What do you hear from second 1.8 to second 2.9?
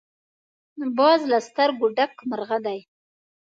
ډک مرغه دی